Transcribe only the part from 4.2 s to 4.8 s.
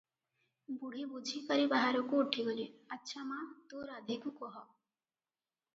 କହ।"